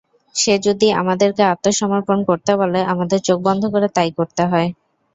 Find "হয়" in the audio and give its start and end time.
4.51-4.69